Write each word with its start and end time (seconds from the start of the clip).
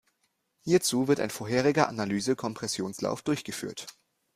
Hierzu 0.61 1.07
wird 1.07 1.19
ein 1.19 1.29
vorheriger 1.29 1.87
Analyse-Kompressionslauf 1.87 3.21
durchgeführt. 3.21 3.85